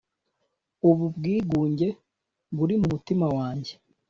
ubu 0.89 1.05
bwigunge 1.15 1.87
buri 2.55 2.73
mu 2.81 2.85
mutima 2.93 3.25
wanjye, 3.37 3.73